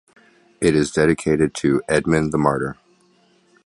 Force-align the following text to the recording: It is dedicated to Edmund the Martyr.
It 0.59 0.75
is 0.75 0.89
dedicated 0.89 1.53
to 1.57 1.83
Edmund 1.87 2.31
the 2.33 2.39
Martyr. 2.39 2.75